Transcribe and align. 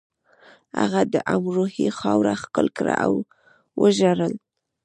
هغه 0.79 1.01
د 1.13 1.15
امروهې 1.35 1.87
خاوره 1.99 2.33
ښکل 2.41 2.67
کړه 2.77 2.93
او 3.05 3.13
وژړل 3.81 4.33